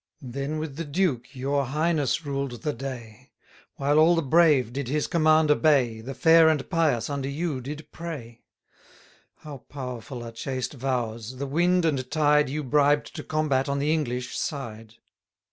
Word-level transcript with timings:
20 0.21 0.31
Then 0.33 0.57
with 0.57 0.77
the 0.77 0.83
duke 0.83 1.35
your 1.35 1.63
highness 1.63 2.25
ruled 2.25 2.63
the 2.63 2.73
day: 2.73 3.29
While 3.75 3.99
all 3.99 4.15
the 4.15 4.23
brave 4.23 4.73
did 4.73 4.87
his 4.87 5.05
command 5.05 5.51
obey, 5.51 6.01
The 6.01 6.15
fair 6.15 6.49
and 6.49 6.67
pious 6.71 7.07
under 7.07 7.29
you 7.29 7.61
did 7.61 7.91
pray. 7.91 8.41
How 9.41 9.59
powerful 9.69 10.23
are 10.23 10.31
chaste 10.31 10.73
vows! 10.73 11.35
the 11.37 11.45
wind 11.45 11.85
and 11.85 12.09
tide 12.09 12.49
You 12.49 12.63
bribed 12.63 13.15
to 13.15 13.23
combat 13.23 13.69
on 13.69 13.77
the 13.77 13.93
English, 13.93 14.35
side. 14.35 14.95